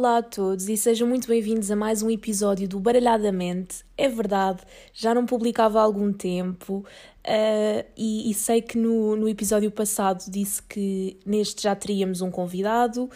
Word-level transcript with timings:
Olá 0.00 0.16
a 0.16 0.22
todos 0.22 0.66
e 0.66 0.78
sejam 0.78 1.06
muito 1.06 1.28
bem-vindos 1.28 1.70
a 1.70 1.76
mais 1.76 2.02
um 2.02 2.08
episódio 2.08 2.66
do 2.66 2.80
Baralhadamente. 2.80 3.84
É 3.98 4.08
verdade, 4.08 4.62
já 4.94 5.14
não 5.14 5.26
publicava 5.26 5.78
há 5.78 5.82
algum 5.82 6.10
tempo 6.10 6.76
uh, 6.78 7.86
e, 7.94 8.30
e, 8.30 8.32
sei 8.32 8.62
que 8.62 8.78
no, 8.78 9.14
no 9.14 9.28
episódio 9.28 9.70
passado 9.70 10.24
disse 10.30 10.62
que 10.62 11.20
neste 11.26 11.64
já 11.64 11.76
teríamos 11.76 12.22
um 12.22 12.30
convidado. 12.30 13.10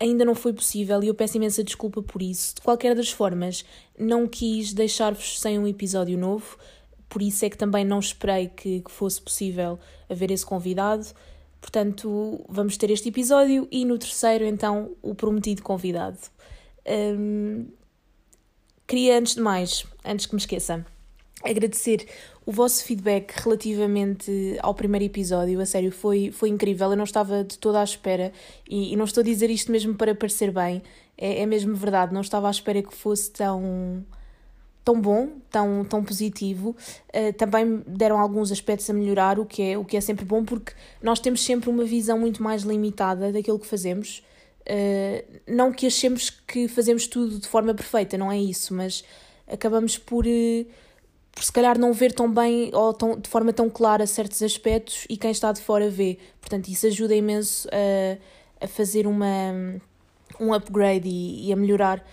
Ainda 0.00 0.24
não 0.24 0.34
foi 0.34 0.52
possível 0.52 1.04
e 1.04 1.06
eu 1.06 1.14
peço 1.14 1.36
imensa 1.36 1.62
desculpa 1.62 2.02
por 2.02 2.20
isso. 2.20 2.56
De 2.56 2.62
qualquer 2.62 2.96
das 2.96 3.10
formas, 3.10 3.64
não 3.96 4.26
quis 4.26 4.72
deixar-vos 4.72 5.40
sem 5.40 5.56
um 5.56 5.68
episódio 5.68 6.18
novo, 6.18 6.58
por 7.08 7.22
isso 7.22 7.44
é 7.44 7.48
que 7.48 7.56
também 7.56 7.84
não 7.84 8.00
esperei 8.00 8.48
que, 8.48 8.80
que 8.80 8.90
fosse 8.90 9.22
possível 9.22 9.78
haver 10.10 10.32
esse 10.32 10.44
convidado. 10.44 11.06
Portanto, 11.64 12.44
vamos 12.46 12.76
ter 12.76 12.90
este 12.90 13.08
episódio 13.08 13.66
e 13.70 13.86
no 13.86 13.96
terceiro, 13.96 14.44
então, 14.44 14.90
o 15.00 15.14
prometido 15.14 15.62
convidado. 15.62 16.18
Um, 16.86 17.64
queria, 18.86 19.18
antes 19.18 19.34
de 19.34 19.40
mais, 19.40 19.86
antes 20.04 20.26
que 20.26 20.34
me 20.34 20.40
esqueça, 20.40 20.84
agradecer 21.42 22.06
o 22.44 22.52
vosso 22.52 22.84
feedback 22.84 23.32
relativamente 23.40 24.58
ao 24.60 24.74
primeiro 24.74 25.06
episódio. 25.06 25.58
A 25.58 25.64
sério, 25.64 25.90
foi, 25.90 26.30
foi 26.30 26.50
incrível. 26.50 26.90
Eu 26.90 26.96
não 26.98 27.04
estava 27.04 27.42
de 27.42 27.56
toda 27.56 27.80
à 27.80 27.84
espera 27.84 28.30
e, 28.68 28.92
e 28.92 28.96
não 28.96 29.06
estou 29.06 29.22
a 29.22 29.24
dizer 29.24 29.48
isto 29.48 29.72
mesmo 29.72 29.94
para 29.94 30.14
parecer 30.14 30.52
bem, 30.52 30.82
é, 31.16 31.40
é 31.40 31.46
mesmo 31.46 31.74
verdade. 31.74 32.12
Não 32.12 32.20
estava 32.20 32.46
à 32.46 32.50
espera 32.50 32.82
que 32.82 32.94
fosse 32.94 33.30
tão 33.30 34.04
tão 34.84 35.00
bom, 35.00 35.30
tão, 35.50 35.84
tão 35.84 36.04
positivo. 36.04 36.76
Uh, 37.08 37.32
também 37.32 37.82
deram 37.86 38.18
alguns 38.18 38.52
aspectos 38.52 38.88
a 38.90 38.92
melhorar, 38.92 39.38
o 39.38 39.46
que, 39.46 39.62
é, 39.62 39.78
o 39.78 39.84
que 39.84 39.96
é 39.96 40.00
sempre 40.00 40.24
bom, 40.24 40.44
porque 40.44 40.72
nós 41.02 41.18
temos 41.18 41.42
sempre 41.42 41.70
uma 41.70 41.84
visão 41.84 42.18
muito 42.18 42.42
mais 42.42 42.62
limitada 42.62 43.32
daquilo 43.32 43.58
que 43.58 43.66
fazemos. 43.66 44.22
Uh, 44.60 45.40
não 45.46 45.72
que 45.72 45.86
achemos 45.86 46.30
que 46.30 46.68
fazemos 46.68 47.06
tudo 47.06 47.38
de 47.38 47.48
forma 47.48 47.74
perfeita, 47.74 48.18
não 48.18 48.30
é 48.30 48.38
isso, 48.38 48.74
mas 48.74 49.02
acabamos 49.46 49.96
por, 49.96 50.26
uh, 50.26 50.66
por 51.32 51.42
se 51.42 51.52
calhar 51.52 51.78
não 51.78 51.92
ver 51.92 52.12
tão 52.12 52.30
bem 52.30 52.70
ou 52.74 52.92
tão, 52.92 53.18
de 53.18 53.28
forma 53.28 53.52
tão 53.52 53.70
clara 53.70 54.06
certos 54.06 54.42
aspectos 54.42 55.06
e 55.08 55.16
quem 55.16 55.30
está 55.30 55.50
de 55.50 55.62
fora 55.62 55.88
vê. 55.88 56.18
Portanto, 56.40 56.68
isso 56.68 56.86
ajuda 56.86 57.14
imenso 57.14 57.66
a, 57.68 58.64
a 58.64 58.68
fazer 58.68 59.06
uma, 59.06 59.80
um 60.38 60.52
upgrade 60.52 61.08
e, 61.08 61.48
e 61.48 61.52
a 61.52 61.56
melhorar 61.56 62.04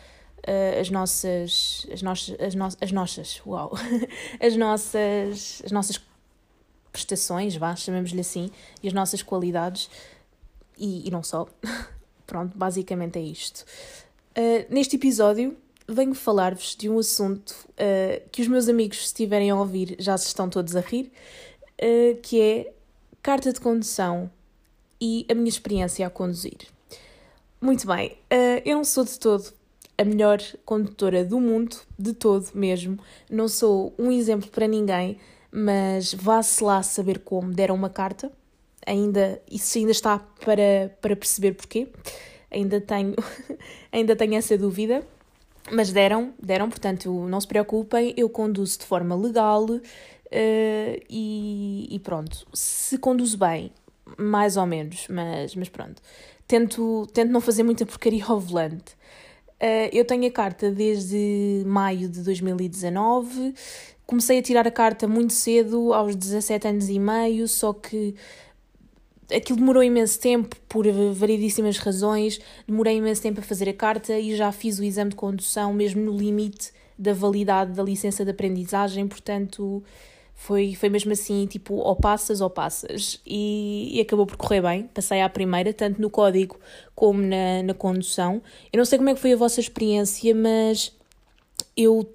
as 0.79 0.89
nossas 0.89 1.85
as 1.91 2.01
nossas 2.01 2.35
as, 2.39 2.55
no, 2.55 2.65
as 2.65 2.91
nossas 2.91 3.41
uau 3.45 3.71
as 4.41 4.55
nossas 4.55 5.61
as 5.63 5.71
nossas 5.71 6.01
prestações 6.91 7.55
vá 7.55 7.75
chamemos-lhe 7.75 8.21
assim 8.21 8.49
e 8.81 8.87
as 8.87 8.93
nossas 8.93 9.21
qualidades 9.21 9.89
e, 10.81 11.07
e 11.07 11.11
não 11.11 11.23
só. 11.23 11.47
Pronto 12.25 12.57
basicamente 12.57 13.19
é 13.19 13.21
isto. 13.21 13.65
Uh, 14.37 14.65
neste 14.73 14.95
episódio 14.95 15.55
venho 15.87 16.13
falar-vos 16.13 16.75
de 16.75 16.89
um 16.89 16.99
assunto 16.99 17.51
uh, 17.51 18.29
que 18.31 18.41
os 18.41 18.47
meus 18.47 18.69
amigos 18.69 18.99
se 18.99 19.05
estiverem 19.05 19.49
a 19.49 19.55
ouvir 19.55 19.95
já 19.99 20.17
se 20.17 20.27
estão 20.27 20.49
todos 20.49 20.75
a 20.75 20.81
rir 20.81 21.11
que 22.21 22.39
é 22.39 22.73
carta 23.23 23.51
de 23.51 23.59
condução 23.59 24.29
e 25.01 25.25
a 25.31 25.33
minha 25.33 25.49
experiência 25.49 26.05
a 26.05 26.11
conduzir. 26.11 26.59
Muito 27.59 27.87
bem, 27.87 28.15
eu 28.63 28.75
não 28.75 28.83
sou 28.83 29.03
de 29.03 29.17
todo 29.19 29.51
a 30.01 30.05
melhor 30.05 30.39
condutora 30.65 31.23
do 31.23 31.39
mundo, 31.39 31.77
de 31.97 32.13
todo 32.13 32.49
mesmo. 32.55 32.97
Não 33.29 33.47
sou 33.47 33.93
um 33.99 34.11
exemplo 34.11 34.49
para 34.49 34.67
ninguém, 34.67 35.17
mas 35.51 36.13
vá-se 36.13 36.63
lá 36.63 36.81
saber 36.81 37.19
como. 37.19 37.53
Deram 37.53 37.75
uma 37.75 37.89
carta, 37.89 38.31
ainda, 38.85 39.39
isso 39.49 39.77
ainda 39.77 39.91
está 39.91 40.19
para, 40.43 40.95
para 40.99 41.15
perceber 41.15 41.53
porquê. 41.53 41.87
Ainda 42.49 42.81
tenho, 42.81 43.15
ainda 43.91 44.15
tenho 44.15 44.35
essa 44.35 44.57
dúvida. 44.57 45.05
Mas 45.71 45.91
deram, 45.91 46.33
deram, 46.41 46.67
portanto, 46.69 47.11
não 47.27 47.39
se 47.39 47.47
preocupem, 47.47 48.15
eu 48.17 48.27
conduzo 48.27 48.79
de 48.79 48.85
forma 48.85 49.15
legal 49.15 49.63
uh, 49.65 49.81
e, 50.31 51.87
e, 51.91 51.99
pronto. 51.99 52.47
Se 52.51 52.97
conduzo 52.97 53.37
bem, 53.37 53.71
mais 54.17 54.57
ou 54.57 54.65
menos, 54.65 55.05
mas, 55.07 55.53
mas 55.55 55.69
pronto. 55.69 56.01
Tento, 56.47 57.07
tento 57.13 57.31
não 57.31 57.39
fazer 57.39 57.61
muita 57.61 57.85
porcaria 57.85 58.25
ao 58.25 58.39
volante. 58.39 58.95
Uh, 59.61 59.93
eu 59.93 60.03
tenho 60.03 60.25
a 60.25 60.31
carta 60.31 60.71
desde 60.71 61.61
maio 61.67 62.09
de 62.09 62.23
2019. 62.23 63.53
Comecei 64.07 64.39
a 64.39 64.41
tirar 64.41 64.67
a 64.67 64.71
carta 64.71 65.07
muito 65.07 65.33
cedo, 65.33 65.93
aos 65.93 66.15
17 66.15 66.67
anos 66.67 66.89
e 66.89 66.97
meio, 66.97 67.47
só 67.47 67.71
que 67.71 68.15
aquilo 69.31 69.59
demorou 69.59 69.83
imenso 69.83 70.19
tempo 70.19 70.55
por 70.67 70.85
variedíssimas 71.13 71.77
razões. 71.77 72.41
Demorei 72.67 72.97
imenso 72.97 73.21
tempo 73.21 73.39
a 73.39 73.43
fazer 73.43 73.69
a 73.69 73.73
carta 73.73 74.17
e 74.17 74.35
já 74.35 74.51
fiz 74.51 74.79
o 74.79 74.83
exame 74.83 75.11
de 75.11 75.15
condução 75.15 75.71
mesmo 75.71 76.01
no 76.01 76.17
limite 76.17 76.73
da 76.97 77.13
validade 77.13 77.73
da 77.73 77.83
licença 77.83 78.25
de 78.25 78.31
aprendizagem, 78.31 79.07
portanto 79.07 79.83
foi, 80.41 80.73
foi 80.73 80.89
mesmo 80.89 81.11
assim, 81.11 81.45
tipo, 81.45 81.75
ou 81.75 81.95
passas 81.95 82.41
ou 82.41 82.49
passas. 82.49 83.21
E, 83.23 83.95
e, 83.95 84.01
acabou 84.01 84.25
por 84.25 84.37
correr 84.37 84.59
bem. 84.59 84.89
Passei 84.91 85.21
à 85.21 85.29
primeira, 85.29 85.71
tanto 85.71 86.01
no 86.01 86.09
código 86.09 86.59
como 86.95 87.21
na, 87.21 87.61
na 87.61 87.75
condução. 87.75 88.41
Eu 88.73 88.79
não 88.79 88.85
sei 88.85 88.97
como 88.97 89.11
é 89.11 89.13
que 89.13 89.19
foi 89.19 89.33
a 89.33 89.37
vossa 89.37 89.59
experiência, 89.59 90.33
mas 90.33 90.97
eu 91.77 92.11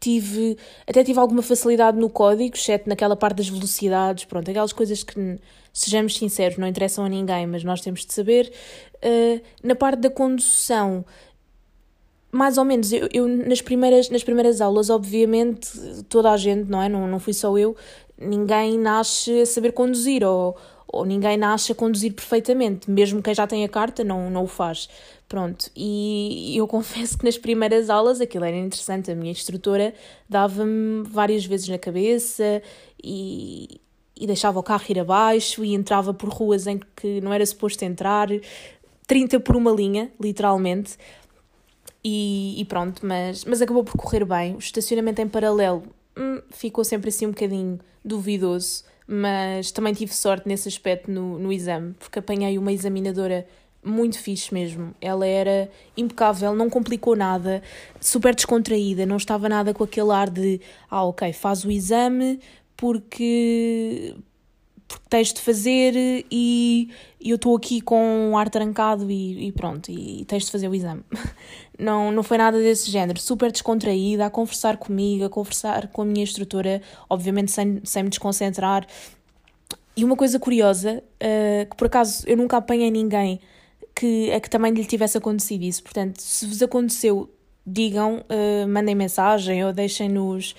tive, 0.00 0.56
até 0.86 1.04
tive 1.04 1.18
alguma 1.18 1.42
facilidade 1.42 1.98
no 1.98 2.08
código, 2.08 2.56
exceto 2.56 2.88
naquela 2.88 3.14
parte 3.14 3.36
das 3.36 3.48
velocidades, 3.50 4.24
pronto, 4.24 4.50
aquelas 4.50 4.72
coisas 4.72 5.02
que, 5.02 5.38
sejamos 5.70 6.16
sinceros, 6.16 6.56
não 6.56 6.66
interessam 6.66 7.04
a 7.04 7.10
ninguém, 7.10 7.46
mas 7.46 7.62
nós 7.62 7.82
temos 7.82 8.06
de 8.06 8.14
saber. 8.14 8.50
Uh, 9.04 9.42
na 9.62 9.74
parte 9.74 10.00
da 10.00 10.08
condução, 10.08 11.04
mais 12.34 12.58
ou 12.58 12.64
menos, 12.64 12.92
eu, 12.92 13.08
eu, 13.12 13.28
nas, 13.28 13.60
primeiras, 13.60 14.10
nas 14.10 14.24
primeiras 14.24 14.60
aulas, 14.60 14.90
obviamente, 14.90 15.70
toda 16.08 16.32
a 16.32 16.36
gente, 16.36 16.68
não 16.68 16.82
é? 16.82 16.88
Não, 16.88 17.06
não 17.06 17.20
fui 17.20 17.32
só 17.32 17.56
eu, 17.56 17.76
ninguém 18.18 18.76
nasce 18.76 19.42
a 19.42 19.46
saber 19.46 19.72
conduzir 19.72 20.24
ou, 20.24 20.56
ou 20.88 21.04
ninguém 21.04 21.36
nasce 21.36 21.70
a 21.70 21.74
conduzir 21.76 22.12
perfeitamente, 22.12 22.90
mesmo 22.90 23.22
quem 23.22 23.32
já 23.32 23.46
tem 23.46 23.64
a 23.64 23.68
carta 23.68 24.02
não, 24.02 24.28
não 24.30 24.44
o 24.44 24.46
faz. 24.48 24.88
Pronto, 25.28 25.70
e 25.76 26.54
eu 26.56 26.66
confesso 26.68 27.16
que 27.16 27.24
nas 27.24 27.38
primeiras 27.38 27.88
aulas 27.88 28.20
aquilo 28.20 28.44
era 28.44 28.56
interessante, 28.56 29.12
a 29.12 29.14
minha 29.14 29.30
instrutora 29.30 29.94
dava-me 30.28 31.04
várias 31.04 31.46
vezes 31.46 31.68
na 31.68 31.78
cabeça 31.78 32.60
e, 33.02 33.80
e 34.18 34.26
deixava 34.26 34.58
o 34.58 34.62
carro 34.62 34.84
ir 34.88 34.98
abaixo 34.98 35.64
e 35.64 35.72
entrava 35.72 36.12
por 36.12 36.28
ruas 36.30 36.66
em 36.66 36.80
que 36.96 37.20
não 37.20 37.32
era 37.32 37.46
suposto 37.46 37.84
entrar, 37.84 38.28
30 39.06 39.38
por 39.38 39.54
uma 39.54 39.70
linha, 39.70 40.10
literalmente. 40.20 40.96
E, 42.04 42.60
e, 42.60 42.64
pronto, 42.66 43.06
mas, 43.06 43.44
mas 43.44 43.62
acabou 43.62 43.82
por 43.82 43.96
correr 43.96 44.24
bem. 44.24 44.54
O 44.54 44.58
estacionamento 44.58 45.22
em 45.22 45.28
paralelo 45.28 45.84
hum, 46.16 46.40
ficou 46.50 46.84
sempre 46.84 47.08
assim 47.08 47.26
um 47.26 47.30
bocadinho 47.30 47.80
duvidoso, 48.04 48.84
mas 49.06 49.70
também 49.70 49.94
tive 49.94 50.14
sorte 50.14 50.46
nesse 50.46 50.68
aspecto 50.68 51.10
no, 51.10 51.38
no 51.38 51.50
exame, 51.50 51.94
porque 51.94 52.18
apanhei 52.18 52.58
uma 52.58 52.72
examinadora 52.72 53.46
muito 53.82 54.18
fixe 54.18 54.52
mesmo. 54.52 54.94
Ela 55.00 55.26
era 55.26 55.70
impecável, 55.96 56.54
não 56.54 56.68
complicou 56.68 57.16
nada, 57.16 57.62
super 58.00 58.34
descontraída, 58.34 59.06
não 59.06 59.16
estava 59.16 59.48
nada 59.48 59.72
com 59.72 59.84
aquele 59.84 60.10
ar 60.10 60.28
de 60.28 60.60
ah, 60.90 61.04
ok, 61.04 61.32
faz 61.32 61.64
o 61.64 61.70
exame 61.70 62.40
porque 62.76 64.14
porque 64.86 65.04
tens 65.08 65.32
de 65.32 65.40
fazer 65.40 65.94
e, 66.30 66.90
eu 67.20 67.36
estou 67.36 67.56
aqui 67.56 67.80
com 67.80 68.30
um 68.30 68.36
ar 68.36 68.50
trancado 68.50 69.10
e, 69.10 69.48
e, 69.48 69.52
pronto, 69.52 69.90
e 69.90 70.24
tens 70.26 70.44
de 70.44 70.50
fazer 70.50 70.68
o 70.68 70.74
exame. 70.74 71.02
Não, 71.76 72.12
não 72.12 72.22
foi 72.22 72.38
nada 72.38 72.56
desse 72.56 72.88
género, 72.88 73.18
super 73.18 73.50
descontraída, 73.50 74.26
a 74.26 74.30
conversar 74.30 74.76
comigo, 74.76 75.24
a 75.24 75.28
conversar 75.28 75.88
com 75.88 76.02
a 76.02 76.04
minha 76.04 76.22
instrutora, 76.22 76.80
obviamente 77.10 77.50
sem, 77.50 77.80
sem 77.82 78.04
me 78.04 78.10
desconcentrar. 78.10 78.86
E 79.96 80.04
uma 80.04 80.14
coisa 80.14 80.38
curiosa, 80.38 81.02
uh, 81.16 81.68
que 81.68 81.76
por 81.76 81.88
acaso 81.88 82.22
eu 82.28 82.36
nunca 82.36 82.58
apanhei 82.58 82.92
ninguém 82.92 83.40
que, 83.92 84.30
a 84.30 84.38
que 84.38 84.48
também 84.48 84.72
lhe 84.72 84.84
tivesse 84.84 85.18
acontecido 85.18 85.62
isso, 85.64 85.82
portanto, 85.82 86.20
se 86.20 86.46
vos 86.46 86.62
aconteceu, 86.62 87.28
digam, 87.66 88.18
uh, 88.18 88.68
mandem 88.68 88.94
mensagem 88.94 89.64
ou 89.64 89.72
deixem-nos 89.72 90.54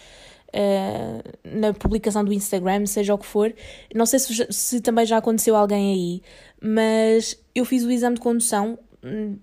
uh, 0.56 1.57
na 1.60 1.74
publicação 1.74 2.24
do 2.24 2.31
Instagram, 2.34 2.86
seja 2.86 3.13
o 3.13 3.18
que 3.18 3.25
for. 3.25 3.54
Não 3.94 4.06
sei 4.06 4.19
se, 4.19 4.48
se 4.50 4.81
também 4.81 5.06
já 5.06 5.18
aconteceu 5.18 5.56
alguém 5.56 5.94
aí, 5.94 6.22
mas 6.62 7.38
eu 7.54 7.66
fiz 7.66 7.84
o 7.84 7.92
exame 7.92 8.16
de 8.16 8.22
condução. 8.22 8.80
Hum, 9.04 9.38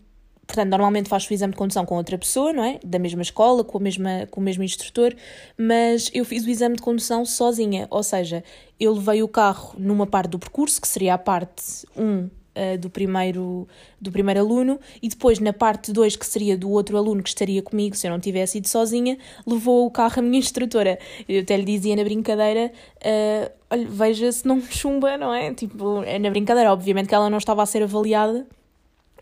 portanto, 0.46 0.70
normalmente 0.70 1.08
faço 1.08 1.30
o 1.30 1.34
exame 1.34 1.52
de 1.52 1.58
condução 1.58 1.84
com 1.84 1.96
outra 1.96 2.18
pessoa, 2.18 2.52
não 2.52 2.64
é? 2.64 2.78
Da 2.84 2.98
mesma 2.98 3.22
escola, 3.22 3.62
com, 3.62 3.78
a 3.78 3.80
mesma, 3.80 4.26
com 4.30 4.40
o 4.40 4.44
mesmo 4.44 4.62
instrutor, 4.62 5.14
mas 5.56 6.10
eu 6.12 6.24
fiz 6.24 6.44
o 6.44 6.50
exame 6.50 6.76
de 6.76 6.82
condução 6.82 7.24
sozinha, 7.24 7.86
ou 7.90 8.02
seja, 8.02 8.42
eu 8.80 8.94
levei 8.94 9.22
o 9.22 9.28
carro 9.28 9.74
numa 9.78 10.06
parte 10.06 10.30
do 10.30 10.38
percurso, 10.38 10.80
que 10.80 10.88
seria 10.88 11.14
a 11.14 11.18
parte 11.18 11.86
1 11.96 12.41
uh, 12.56 12.78
do, 12.78 12.90
primeiro, 12.90 13.66
do 14.00 14.10
primeiro 14.10 14.40
aluno 14.40 14.78
e 15.02 15.08
depois 15.08 15.38
na 15.38 15.52
parte 15.52 15.92
2, 15.92 16.16
que 16.16 16.26
seria 16.26 16.56
do 16.56 16.70
outro 16.70 16.96
aluno 16.96 17.22
que 17.22 17.28
estaria 17.28 17.62
comigo 17.62 17.96
se 17.96 18.06
eu 18.06 18.10
não 18.10 18.20
tivesse 18.20 18.58
ido 18.58 18.68
sozinha, 18.68 19.18
levou 19.46 19.86
o 19.86 19.90
carro 19.90 20.14
a 20.18 20.22
minha 20.22 20.38
instrutora. 20.38 20.98
Eu 21.28 21.42
até 21.42 21.56
lhe 21.56 21.64
dizia 21.64 21.96
na 21.96 22.04
brincadeira: 22.04 22.72
uh, 22.98 23.52
olha, 23.70 23.86
veja 23.88 24.32
se 24.32 24.46
não 24.46 24.56
me 24.56 24.62
chumba, 24.70 25.16
não 25.16 25.32
é? 25.32 25.52
Tipo, 25.54 26.02
é 26.02 26.18
na 26.18 26.30
brincadeira, 26.30 26.72
obviamente 26.72 27.08
que 27.08 27.14
ela 27.14 27.30
não 27.30 27.38
estava 27.38 27.62
a 27.62 27.66
ser 27.66 27.82
avaliada, 27.82 28.46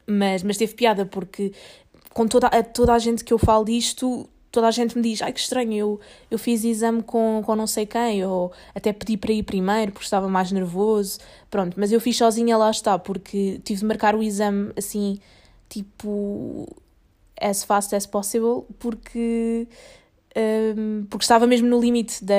mas, 0.06 0.42
mas 0.42 0.56
teve 0.56 0.74
piada 0.74 1.06
porque 1.06 1.52
com 2.12 2.26
toda, 2.26 2.48
a, 2.48 2.62
toda 2.62 2.92
a 2.92 2.98
gente 2.98 3.24
que 3.24 3.32
eu 3.32 3.38
falo 3.38 3.64
disto, 3.64 4.28
toda 4.50 4.66
a 4.68 4.70
gente 4.70 4.96
me 4.96 5.02
diz, 5.02 5.22
ai 5.22 5.32
que 5.32 5.40
estranho, 5.40 5.72
eu, 5.72 6.00
eu 6.30 6.38
fiz 6.38 6.64
exame 6.64 7.02
com, 7.02 7.42
com 7.44 7.56
não 7.56 7.66
sei 7.66 7.86
quem, 7.86 8.24
ou 8.24 8.52
até 8.74 8.92
pedi 8.92 9.16
para 9.16 9.32
ir 9.32 9.42
primeiro 9.42 9.92
porque 9.92 10.04
estava 10.04 10.28
mais 10.28 10.50
nervoso, 10.50 11.18
pronto, 11.50 11.78
mas 11.78 11.92
eu 11.92 12.00
fiz 12.00 12.16
sozinha, 12.16 12.56
lá 12.56 12.70
está, 12.70 12.98
porque 12.98 13.60
tive 13.64 13.80
de 13.80 13.86
marcar 13.86 14.14
o 14.14 14.22
exame 14.22 14.72
assim, 14.76 15.18
tipo, 15.68 16.68
as 17.40 17.64
fast 17.64 17.94
as 17.94 18.06
possible, 18.06 18.64
porque 18.78 19.66
um, 20.36 21.06
porque 21.10 21.24
estava 21.24 21.44
mesmo 21.44 21.66
no 21.68 21.80
limite 21.80 22.24
da, 22.24 22.34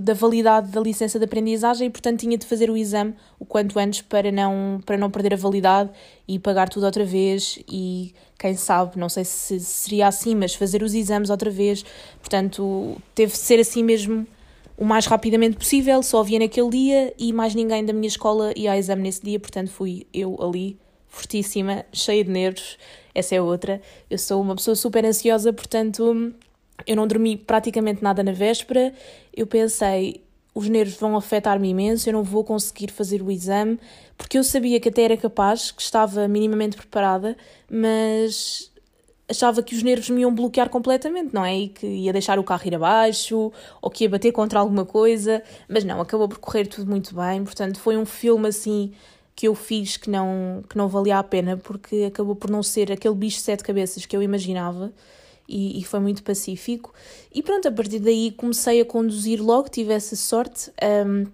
da 0.00 0.12
validade 0.12 0.70
da 0.70 0.80
licença 0.80 1.18
de 1.18 1.24
aprendizagem 1.24 1.86
e, 1.86 1.90
portanto, 1.90 2.20
tinha 2.20 2.36
de 2.36 2.44
fazer 2.46 2.68
o 2.68 2.76
exame 2.76 3.14
o 3.38 3.46
quanto 3.46 3.78
antes 3.78 4.02
para 4.02 4.30
não, 4.30 4.80
para 4.84 4.98
não 4.98 5.10
perder 5.10 5.32
a 5.32 5.36
validade 5.36 5.90
e 6.28 6.38
pagar 6.38 6.68
tudo 6.68 6.84
outra 6.84 7.04
vez. 7.04 7.58
E 7.66 8.14
quem 8.38 8.54
sabe, 8.54 8.98
não 8.98 9.08
sei 9.08 9.24
se 9.24 9.58
seria 9.60 10.06
assim, 10.06 10.34
mas 10.34 10.54
fazer 10.54 10.82
os 10.82 10.92
exames 10.92 11.30
outra 11.30 11.50
vez. 11.50 11.82
Portanto, 12.20 12.96
teve 13.14 13.32
de 13.32 13.38
ser 13.38 13.58
assim 13.58 13.82
mesmo 13.82 14.26
o 14.76 14.84
mais 14.84 15.06
rapidamente 15.06 15.56
possível. 15.56 16.02
Só 16.02 16.20
havia 16.20 16.38
naquele 16.38 16.68
dia 16.68 17.14
e 17.18 17.32
mais 17.32 17.54
ninguém 17.54 17.84
da 17.86 17.94
minha 17.94 18.08
escola 18.08 18.52
ia 18.54 18.70
ao 18.70 18.78
exame 18.78 19.02
nesse 19.02 19.22
dia, 19.22 19.40
portanto, 19.40 19.70
fui 19.70 20.06
eu 20.12 20.36
ali, 20.42 20.78
fortíssima, 21.08 21.86
cheia 21.90 22.22
de 22.22 22.30
nervos. 22.30 22.76
Essa 23.14 23.34
é 23.34 23.40
outra. 23.40 23.80
Eu 24.10 24.18
sou 24.18 24.42
uma 24.42 24.54
pessoa 24.54 24.74
super 24.74 25.06
ansiosa, 25.06 25.52
portanto 25.54 26.34
eu 26.86 26.96
não 26.96 27.06
dormi 27.06 27.36
praticamente 27.36 28.02
nada 28.02 28.22
na 28.22 28.32
véspera. 28.32 28.92
Eu 29.34 29.46
pensei, 29.46 30.22
os 30.54 30.68
nervos 30.68 30.96
vão 30.96 31.16
afetar-me 31.16 31.68
imenso, 31.68 32.08
eu 32.08 32.12
não 32.12 32.22
vou 32.22 32.44
conseguir 32.44 32.90
fazer 32.90 33.22
o 33.22 33.30
exame, 33.30 33.78
porque 34.16 34.38
eu 34.38 34.44
sabia 34.44 34.78
que 34.78 34.88
até 34.88 35.02
era 35.02 35.16
capaz, 35.16 35.70
que 35.70 35.82
estava 35.82 36.28
minimamente 36.28 36.76
preparada, 36.76 37.36
mas 37.70 38.70
achava 39.28 39.62
que 39.62 39.74
os 39.74 39.82
nervos 39.82 40.10
me 40.10 40.20
iam 40.20 40.34
bloquear 40.34 40.68
completamente, 40.68 41.32
não 41.32 41.44
é? 41.44 41.56
E 41.56 41.68
que 41.68 41.86
ia 41.86 42.12
deixar 42.12 42.38
o 42.38 42.44
carro 42.44 42.66
ir 42.66 42.74
abaixo, 42.74 43.50
ou 43.80 43.90
que 43.90 44.04
ia 44.04 44.10
bater 44.10 44.32
contra 44.32 44.60
alguma 44.60 44.84
coisa, 44.84 45.42
mas 45.68 45.84
não, 45.84 46.00
acabou 46.00 46.28
por 46.28 46.38
correr 46.38 46.66
tudo 46.66 46.90
muito 46.90 47.14
bem, 47.14 47.42
portanto 47.44 47.80
foi 47.80 47.96
um 47.96 48.04
filme 48.04 48.48
assim 48.48 48.92
que 49.34 49.48
eu 49.48 49.54
fiz 49.54 49.96
que 49.96 50.10
não, 50.10 50.62
que 50.68 50.76
não 50.76 50.88
valia 50.88 51.18
a 51.18 51.22
pena, 51.22 51.56
porque 51.56 52.04
acabou 52.04 52.36
por 52.36 52.50
não 52.50 52.62
ser 52.62 52.92
aquele 52.92 53.14
bicho 53.14 53.38
de 53.38 53.44
sete 53.44 53.64
cabeças 53.64 54.04
que 54.04 54.14
eu 54.14 54.22
imaginava 54.22 54.92
e, 55.52 55.78
e, 55.78 55.84
foi 55.84 56.00
muito 56.00 56.22
pacífico. 56.22 56.94
E 57.32 57.42
pronto, 57.42 57.68
a 57.68 57.72
partir 57.72 57.98
daí 57.98 58.32
comecei 58.32 58.80
a 58.80 58.84
conduzir 58.84 59.42
logo, 59.42 59.68
tive 59.68 59.92
essa 59.92 60.16
sorte. 60.16 60.72
Um, 61.06 61.26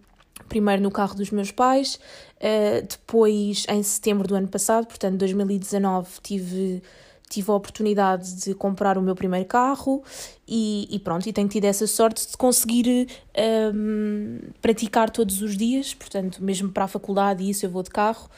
primeiro 0.49 0.82
no 0.82 0.91
carro 0.91 1.15
dos 1.15 1.31
meus 1.31 1.50
pais, 1.50 1.99
uh, 2.37 2.87
depois 2.88 3.67
em 3.69 3.82
setembro 3.82 4.26
do 4.26 4.35
ano 4.35 4.49
passado, 4.49 4.87
portanto 4.87 5.19
2019, 5.19 6.09
tive, 6.23 6.82
tive 7.29 7.50
a 7.50 7.55
oportunidade 7.55 8.35
de 8.37 8.55
comprar 8.55 8.97
o 8.97 9.03
meu 9.03 9.15
primeiro 9.15 9.44
carro 9.47 10.03
e, 10.47 10.88
e 10.91 10.99
pronto, 10.99 11.29
e 11.29 11.32
tenho 11.32 11.49
tido 11.49 11.65
essa 11.65 11.87
sorte 11.87 12.26
de 12.26 12.37
conseguir 12.37 13.09
um, 13.75 14.38
praticar 14.62 15.11
todos 15.11 15.43
os 15.43 15.55
dias, 15.55 15.93
portanto, 15.93 16.43
mesmo 16.43 16.70
para 16.70 16.85
a 16.85 16.88
faculdade 16.88 17.44
e 17.44 17.50
isso 17.50 17.67
eu 17.67 17.70
vou 17.70 17.82
de 17.82 17.91
carro 17.91 18.31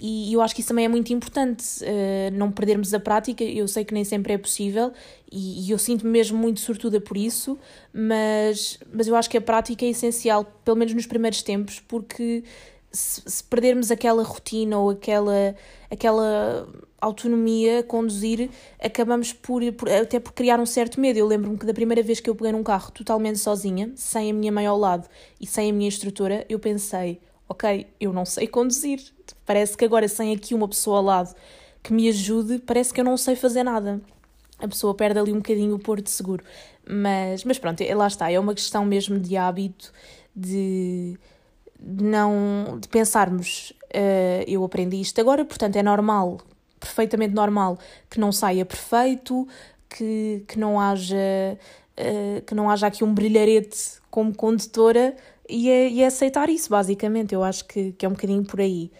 e 0.00 0.32
eu 0.32 0.40
acho 0.40 0.54
que 0.54 0.62
isso 0.62 0.68
também 0.68 0.86
é 0.86 0.88
muito 0.88 1.12
importante, 1.12 1.64
uh, 1.82 2.32
não 2.32 2.50
perdermos 2.50 2.94
a 2.94 2.98
prática. 2.98 3.44
Eu 3.44 3.68
sei 3.68 3.84
que 3.84 3.92
nem 3.92 4.02
sempre 4.02 4.32
é 4.32 4.38
possível 4.38 4.92
e, 5.30 5.66
e 5.66 5.70
eu 5.70 5.78
sinto-me 5.78 6.10
mesmo 6.10 6.38
muito 6.38 6.60
sortuda 6.60 6.98
por 7.00 7.18
isso, 7.18 7.58
mas, 7.92 8.78
mas 8.90 9.06
eu 9.06 9.14
acho 9.14 9.28
que 9.28 9.36
a 9.36 9.40
prática 9.40 9.84
é 9.84 9.90
essencial, 9.90 10.44
pelo 10.64 10.78
menos 10.78 10.94
nos 10.94 11.06
primeiros 11.06 11.42
tempos, 11.42 11.80
porque 11.80 12.42
se, 12.90 13.22
se 13.26 13.44
perdermos 13.44 13.90
aquela 13.90 14.22
rotina 14.22 14.78
ou 14.78 14.90
aquela, 14.90 15.54
aquela 15.90 16.66
autonomia 16.98 17.82
conduzir, 17.82 18.48
acabamos 18.82 19.34
por, 19.34 19.62
por, 19.74 19.90
até 19.90 20.18
por 20.18 20.32
criar 20.32 20.58
um 20.58 20.66
certo 20.66 20.98
medo. 20.98 21.18
Eu 21.18 21.26
lembro-me 21.26 21.58
que 21.58 21.66
da 21.66 21.74
primeira 21.74 22.02
vez 22.02 22.20
que 22.20 22.30
eu 22.30 22.34
peguei 22.34 22.52
num 22.52 22.62
carro 22.62 22.90
totalmente 22.90 23.38
sozinha, 23.38 23.92
sem 23.96 24.30
a 24.30 24.34
minha 24.34 24.50
mãe 24.50 24.66
ao 24.66 24.78
lado 24.78 25.08
e 25.38 25.46
sem 25.46 25.70
a 25.70 25.72
minha 25.74 25.88
instrutora, 25.88 26.46
eu 26.48 26.58
pensei 26.58 27.20
ok, 27.50 27.88
eu 28.00 28.12
não 28.12 28.24
sei 28.24 28.46
conduzir. 28.46 29.00
Parece 29.44 29.76
que 29.76 29.84
agora, 29.84 30.08
sem 30.08 30.34
aqui 30.34 30.54
uma 30.54 30.68
pessoa 30.68 30.98
ao 30.98 31.04
lado 31.04 31.34
que 31.82 31.92
me 31.92 32.08
ajude, 32.08 32.58
parece 32.58 32.92
que 32.92 33.00
eu 33.00 33.04
não 33.04 33.16
sei 33.16 33.34
fazer 33.36 33.62
nada. 33.62 34.00
A 34.58 34.68
pessoa 34.68 34.94
perde 34.94 35.18
ali 35.18 35.32
um 35.32 35.36
bocadinho 35.36 35.74
o 35.74 35.78
porto 35.78 36.08
seguro. 36.08 36.44
Mas, 36.86 37.44
mas 37.44 37.58
pronto, 37.58 37.80
é, 37.80 37.94
lá 37.94 38.06
está, 38.06 38.30
é 38.30 38.38
uma 38.38 38.54
questão 38.54 38.84
mesmo 38.84 39.18
de 39.18 39.36
hábito, 39.36 39.92
de, 40.34 41.18
de 41.78 42.04
não. 42.04 42.78
de 42.80 42.88
pensarmos, 42.88 43.72
uh, 43.94 44.44
eu 44.46 44.64
aprendi 44.64 45.00
isto 45.00 45.20
agora, 45.20 45.44
portanto 45.44 45.76
é 45.76 45.82
normal, 45.82 46.38
perfeitamente 46.78 47.34
normal, 47.34 47.78
que 48.08 48.18
não 48.18 48.32
saia 48.32 48.64
perfeito, 48.64 49.46
que, 49.88 50.44
que 50.46 50.58
não 50.58 50.80
haja. 50.80 51.16
Uh, 51.98 52.40
que 52.42 52.54
não 52.54 52.70
haja 52.70 52.86
aqui 52.86 53.04
um 53.04 53.12
brilharete 53.12 54.00
como 54.10 54.34
condutora, 54.34 55.14
e 55.48 55.68
é, 55.68 55.88
e 55.88 56.02
é 56.02 56.06
aceitar 56.06 56.48
isso, 56.48 56.70
basicamente. 56.70 57.34
Eu 57.34 57.42
acho 57.42 57.64
que, 57.66 57.92
que 57.92 58.06
é 58.06 58.08
um 58.08 58.12
bocadinho 58.12 58.44
por 58.44 58.60
aí. 58.60 58.90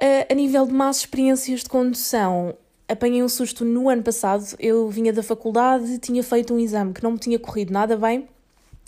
Uh, 0.00 0.26
a 0.30 0.34
nível 0.34 0.66
de 0.66 0.72
más 0.72 0.98
experiências 0.98 1.60
de 1.60 1.68
condução, 1.68 2.56
apanhei 2.88 3.22
um 3.22 3.28
susto 3.28 3.64
no 3.64 3.88
ano 3.88 4.02
passado. 4.02 4.56
Eu 4.58 4.88
vinha 4.88 5.12
da 5.12 5.22
faculdade, 5.22 5.98
tinha 5.98 6.22
feito 6.22 6.52
um 6.52 6.58
exame 6.58 6.92
que 6.92 7.02
não 7.02 7.12
me 7.12 7.18
tinha 7.18 7.38
corrido 7.38 7.72
nada 7.72 7.96
bem. 7.96 8.28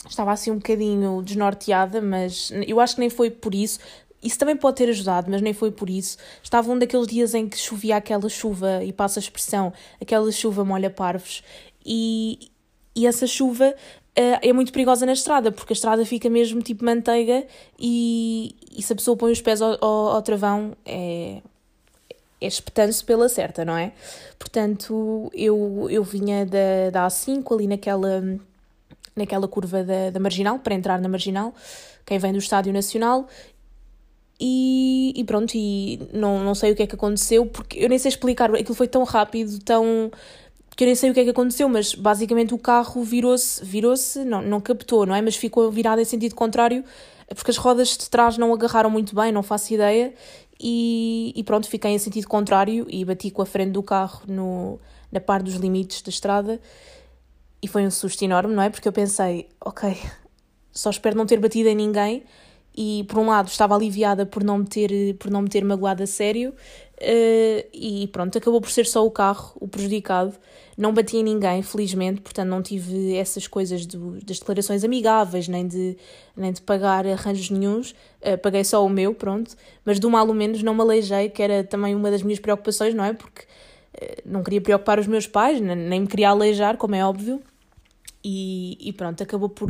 Estava 0.07 0.31
assim 0.31 0.51
um 0.51 0.57
bocadinho 0.57 1.21
desnorteada, 1.21 2.01
mas 2.01 2.51
eu 2.67 2.79
acho 2.79 2.95
que 2.95 3.01
nem 3.01 3.09
foi 3.09 3.29
por 3.29 3.53
isso. 3.53 3.79
Isso 4.23 4.37
também 4.37 4.55
pode 4.55 4.77
ter 4.77 4.89
ajudado, 4.89 5.29
mas 5.29 5.41
nem 5.41 5.53
foi 5.53 5.71
por 5.71 5.89
isso. 5.89 6.17
Estava 6.43 6.71
um 6.71 6.77
daqueles 6.77 7.07
dias 7.07 7.33
em 7.33 7.47
que 7.47 7.57
chovia 7.57 7.97
aquela 7.97 8.27
chuva, 8.29 8.83
e 8.83 8.91
passa 8.91 9.19
a 9.19 9.21
expressão, 9.21 9.71
aquela 10.01 10.31
chuva 10.31 10.65
molha 10.65 10.89
parvos, 10.89 11.43
e, 11.85 12.49
e 12.95 13.05
essa 13.05 13.27
chuva 13.27 13.75
é 14.19 14.51
muito 14.51 14.71
perigosa 14.71 15.05
na 15.05 15.13
estrada, 15.13 15.51
porque 15.51 15.73
a 15.73 15.75
estrada 15.75 16.03
fica 16.03 16.29
mesmo 16.29 16.61
tipo 16.61 16.83
manteiga 16.83 17.45
e, 17.79 18.55
e 18.75 18.81
se 18.81 18.91
a 18.91 18.95
pessoa 18.95 19.15
põe 19.15 19.31
os 19.31 19.41
pés 19.41 19.61
ao, 19.61 19.77
ao, 19.79 20.07
ao 20.15 20.21
travão 20.23 20.75
é, 20.83 21.41
é 22.41 22.47
espetando-se 22.47 23.03
pela 23.03 23.29
certa, 23.29 23.63
não 23.63 23.77
é? 23.77 23.91
Portanto, 24.39 25.31
eu, 25.35 25.87
eu 25.89 26.03
vinha 26.03 26.45
da, 26.45 26.89
da 26.91 27.07
A5 27.07 27.53
ali 27.53 27.67
naquela, 27.67 28.23
naquela 29.15 29.47
curva 29.47 29.83
da, 29.83 30.09
da 30.09 30.19
Marginal, 30.19 30.57
para 30.59 30.73
entrar 30.73 30.99
na 30.99 31.07
Marginal, 31.07 31.53
quem 32.03 32.17
vem 32.17 32.31
do 32.31 32.39
Estádio 32.39 32.73
Nacional, 32.73 33.27
e, 34.39 35.13
e, 35.15 35.23
pronto, 35.23 35.53
e 35.55 35.99
não, 36.13 36.43
não 36.43 36.53
sei 36.53 36.71
o 36.71 36.75
que 36.75 36.83
é 36.83 36.87
que 36.87 36.95
aconteceu, 36.95 37.45
porque 37.47 37.83
eu 37.83 37.89
nem 37.89 37.97
sei 37.97 38.09
explicar, 38.09 38.53
aquilo 38.53 38.75
foi 38.75 38.87
tão 38.87 39.03
rápido, 39.03 39.59
tão 39.59 40.11
que 40.77 40.83
eu 40.83 40.85
nem 40.85 40.93
sei 40.93 41.09
o 41.09 41.13
que 41.13 41.19
é 41.19 41.23
que 41.23 41.31
aconteceu, 41.31 41.67
mas 41.67 41.95
basicamente 41.95 42.53
o 42.53 42.57
carro 42.57 43.03
virou-se, 43.03 43.65
virou-se, 43.65 44.23
não, 44.23 44.43
não 44.43 44.61
captou, 44.61 45.07
não 45.07 45.15
é? 45.15 45.21
Mas 45.23 45.35
ficou 45.35 45.71
virado 45.71 45.99
em 45.99 46.05
sentido 46.05 46.35
contrário, 46.35 46.83
porque 47.29 47.49
as 47.49 47.57
rodas 47.57 47.97
de 47.97 48.07
trás 48.07 48.37
não 48.37 48.53
agarraram 48.53 48.87
muito 48.87 49.15
bem, 49.15 49.31
não 49.31 49.41
faço 49.41 49.73
ideia, 49.73 50.13
e, 50.59 51.33
e 51.35 51.43
pronto, 51.43 51.67
fiquei 51.67 51.89
em 51.89 51.97
sentido 51.97 52.27
contrário 52.27 52.85
e 52.89 53.03
bati 53.03 53.31
com 53.31 53.41
a 53.41 53.45
frente 53.45 53.71
do 53.71 53.81
carro 53.81 54.21
no, 54.27 54.79
na 55.11 55.19
parte 55.19 55.45
dos 55.45 55.55
limites 55.55 56.03
da 56.03 56.09
estrada, 56.09 56.61
e 57.59 57.67
foi 57.67 57.83
um 57.83 57.89
susto 57.89 58.23
enorme, 58.23 58.53
não 58.53 58.61
é? 58.61 58.69
Porque 58.69 58.87
eu 58.87 58.93
pensei, 58.93 59.49
ok, 59.59 59.97
só 60.71 60.91
espero 60.91 61.17
não 61.17 61.25
ter 61.25 61.39
batido 61.39 61.69
em 61.69 61.75
ninguém, 61.75 62.23
e 62.77 63.03
por 63.09 63.17
um 63.17 63.27
lado 63.27 63.47
estava 63.47 63.75
aliviada 63.75 64.25
por 64.25 64.43
não 64.43 64.59
me 64.59 64.65
ter, 64.65 65.15
por 65.15 65.31
não 65.31 65.41
me 65.41 65.49
ter 65.49 65.65
magoado 65.65 66.03
a 66.03 66.07
sério, 66.07 66.53
Uh, 66.99 67.61
e 67.71 68.09
pronto, 68.11 68.35
acabou 68.39 68.59
por 68.59 68.71
ser 68.71 68.87
só 68.87 69.05
o 69.05 69.11
carro 69.11 69.55
o 69.59 69.67
prejudicado. 69.67 70.33
Não 70.75 70.93
bati 70.93 71.17
em 71.17 71.23
ninguém, 71.23 71.61
felizmente, 71.61 72.21
portanto 72.21 72.49
não 72.49 72.61
tive 72.61 73.15
essas 73.15 73.47
coisas 73.47 73.85
do, 73.85 74.19
das 74.23 74.39
declarações 74.39 74.83
amigáveis, 74.83 75.47
nem 75.47 75.67
de, 75.67 75.95
nem 76.35 76.51
de 76.51 76.61
pagar 76.61 77.05
arranjos 77.05 77.51
nenhums. 77.51 77.91
Uh, 78.21 78.37
paguei 78.41 78.63
só 78.63 78.83
o 78.83 78.89
meu, 78.89 79.13
pronto. 79.13 79.55
Mas 79.85 79.99
do 79.99 80.09
mal 80.09 80.27
ou 80.27 80.33
menos 80.33 80.63
não 80.63 80.73
me 80.73 80.81
aleijei, 80.81 81.29
que 81.29 81.41
era 81.41 81.63
também 81.63 81.93
uma 81.93 82.09
das 82.09 82.23
minhas 82.23 82.39
preocupações, 82.39 82.95
não 82.95 83.03
é? 83.03 83.13
Porque 83.13 83.43
uh, 83.43 84.21
não 84.25 84.41
queria 84.41 84.61
preocupar 84.61 84.99
os 84.99 85.05
meus 85.05 85.27
pais, 85.27 85.61
nem 85.61 86.01
me 86.01 86.07
queria 86.07 86.29
aleijar, 86.29 86.77
como 86.77 86.95
é 86.95 87.05
óbvio. 87.05 87.41
E, 88.23 88.75
e 88.81 88.91
pronto, 88.91 89.21
acabou 89.21 89.49
por. 89.49 89.69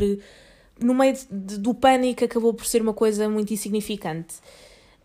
No 0.80 0.94
meio 0.94 1.14
de, 1.30 1.58
do 1.58 1.74
pânico, 1.74 2.24
acabou 2.24 2.54
por 2.54 2.66
ser 2.66 2.82
uma 2.82 2.94
coisa 2.94 3.28
muito 3.28 3.52
insignificante. 3.52 4.36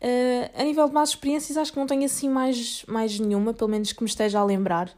Uh, 0.03 0.49
a 0.59 0.63
nível 0.63 0.87
de 0.87 0.93
más 0.93 1.09
experiências, 1.09 1.57
acho 1.57 1.71
que 1.71 1.79
não 1.79 1.87
tenho 1.87 2.03
assim 2.03 2.27
mais, 2.27 2.83
mais 2.87 3.17
nenhuma, 3.19 3.53
pelo 3.53 3.69
menos 3.69 3.93
que 3.93 4.03
me 4.03 4.09
esteja 4.09 4.39
a 4.39 4.43
lembrar. 4.43 4.91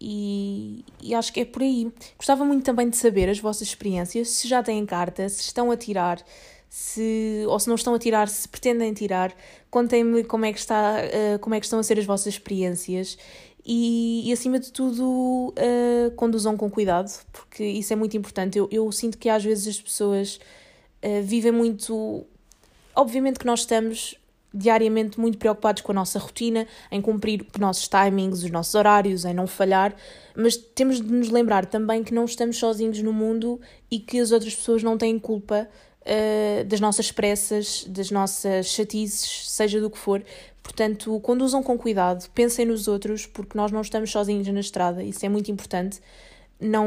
E, 0.00 0.84
e, 1.02 1.14
acho 1.14 1.32
que 1.32 1.40
é 1.40 1.44
por 1.44 1.62
aí. 1.62 1.90
Gostava 2.16 2.44
muito 2.44 2.64
também 2.64 2.88
de 2.88 2.96
saber 2.96 3.28
as 3.28 3.38
vossas 3.38 3.68
experiências, 3.68 4.28
se 4.28 4.46
já 4.46 4.62
têm 4.62 4.84
carta, 4.86 5.28
se 5.28 5.40
estão 5.40 5.70
a 5.70 5.76
tirar, 5.76 6.22
se, 6.68 7.44
ou 7.48 7.58
se 7.58 7.68
não 7.68 7.74
estão 7.74 7.94
a 7.94 7.98
tirar, 7.98 8.28
se 8.28 8.46
pretendem 8.46 8.92
tirar. 8.92 9.34
Contem-me 9.70 10.22
como, 10.24 10.44
é 10.44 10.52
que 10.52 10.58
está, 10.58 10.96
uh, 11.02 11.38
como 11.40 11.54
é 11.54 11.60
que 11.60 11.66
estão 11.66 11.78
a 11.78 11.82
ser 11.82 11.98
as 11.98 12.04
vossas 12.04 12.34
experiências 12.34 13.18
e, 13.68 14.28
e 14.28 14.32
acima 14.32 14.58
de 14.58 14.72
tudo, 14.72 15.52
uh, 15.56 16.10
conduzam 16.16 16.56
com 16.56 16.70
cuidado, 16.70 17.12
porque 17.30 17.64
isso 17.64 17.92
é 17.92 17.96
muito 17.96 18.16
importante. 18.16 18.58
Eu, 18.58 18.66
eu 18.72 18.90
sinto 18.90 19.18
que 19.18 19.28
às 19.28 19.44
vezes 19.44 19.76
as 19.76 19.80
pessoas 19.80 20.40
uh, 21.04 21.22
vivem 21.22 21.52
muito 21.52 22.26
Obviamente 22.98 23.38
que 23.38 23.46
nós 23.46 23.60
estamos 23.60 24.16
diariamente 24.52 25.20
muito 25.20 25.38
preocupados 25.38 25.82
com 25.82 25.92
a 25.92 25.94
nossa 25.94 26.18
rotina, 26.18 26.66
em 26.90 27.00
cumprir 27.00 27.46
os 27.54 27.60
nossos 27.60 27.86
timings, 27.86 28.42
os 28.42 28.50
nossos 28.50 28.74
horários, 28.74 29.24
em 29.24 29.32
não 29.32 29.46
falhar, 29.46 29.94
mas 30.34 30.56
temos 30.56 31.00
de 31.00 31.06
nos 31.06 31.30
lembrar 31.30 31.64
também 31.64 32.02
que 32.02 32.12
não 32.12 32.24
estamos 32.24 32.56
sozinhos 32.56 33.00
no 33.00 33.12
mundo 33.12 33.60
e 33.88 34.00
que 34.00 34.18
as 34.18 34.32
outras 34.32 34.52
pessoas 34.52 34.82
não 34.82 34.98
têm 34.98 35.16
culpa 35.16 35.68
uh, 36.08 36.64
das 36.64 36.80
nossas 36.80 37.12
pressas, 37.12 37.84
das 37.84 38.10
nossas 38.10 38.66
chatices, 38.66 39.50
seja 39.50 39.80
do 39.80 39.90
que 39.90 39.98
for. 39.98 40.24
Portanto, 40.62 41.18
conduzam 41.20 41.62
com 41.62 41.78
cuidado, 41.78 42.28
pensem 42.30 42.66
nos 42.66 42.88
outros, 42.88 43.26
porque 43.26 43.56
nós 43.56 43.70
não 43.70 43.80
estamos 43.80 44.10
sozinhos 44.10 44.46
na 44.48 44.60
estrada, 44.60 45.02
isso 45.02 45.24
é 45.24 45.28
muito 45.28 45.50
importante. 45.50 46.00
Não, 46.60 46.86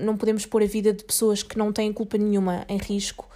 não 0.00 0.16
podemos 0.16 0.44
pôr 0.44 0.62
a 0.62 0.66
vida 0.66 0.92
de 0.92 1.04
pessoas 1.04 1.42
que 1.42 1.56
não 1.56 1.72
têm 1.72 1.92
culpa 1.92 2.18
nenhuma 2.18 2.64
em 2.68 2.78
risco 2.78 3.28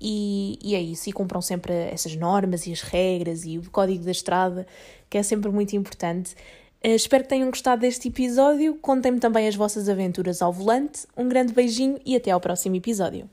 e, 0.00 0.58
e 0.62 0.74
é 0.74 0.80
isso, 0.80 1.08
e 1.08 1.12
cumpram 1.12 1.42
sempre 1.42 1.72
essas 1.74 2.16
normas 2.16 2.66
e 2.66 2.72
as 2.72 2.80
regras 2.80 3.44
e 3.44 3.58
o 3.58 3.70
código 3.70 4.04
da 4.04 4.10
estrada, 4.10 4.66
que 5.10 5.18
é 5.18 5.22
sempre 5.22 5.50
muito 5.50 5.76
importante. 5.76 6.34
Uh, 6.84 6.90
espero 6.90 7.24
que 7.24 7.30
tenham 7.30 7.50
gostado 7.50 7.82
deste 7.82 8.08
episódio. 8.08 8.74
Contem-me 8.76 9.18
também 9.18 9.46
as 9.48 9.54
vossas 9.54 9.88
aventuras 9.88 10.42
ao 10.42 10.52
volante. 10.52 11.06
Um 11.16 11.28
grande 11.28 11.52
beijinho 11.52 11.98
e 12.04 12.16
até 12.16 12.30
ao 12.30 12.40
próximo 12.40 12.76
episódio. 12.76 13.28